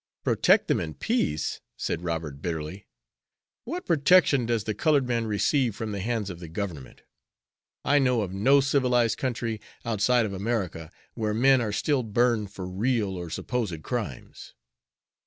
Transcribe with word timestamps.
"Protect 0.23 0.67
them 0.67 0.79
in 0.79 0.95
peace!" 0.95 1.61
said 1.77 2.03
Robert, 2.03 2.41
bitterly. 2.41 2.87
"What 3.65 3.85
protection 3.85 4.47
does 4.47 4.63
the 4.63 4.73
colored 4.73 5.07
man 5.07 5.27
receive 5.27 5.75
from 5.75 5.91
the 5.91 5.99
hands 5.99 6.31
of 6.31 6.39
the 6.39 6.47
Government? 6.47 7.03
I 7.85 7.99
know 7.99 8.21
of 8.23 8.33
no 8.33 8.61
civilized 8.61 9.19
country 9.19 9.61
outside 9.85 10.25
of 10.25 10.33
America 10.33 10.89
where 11.13 11.35
men 11.35 11.61
are 11.61 11.71
still 11.71 12.01
burned 12.01 12.51
for 12.51 12.67
real 12.67 13.15
or 13.15 13.29
supposed 13.29 13.83
crimes." 13.83 14.55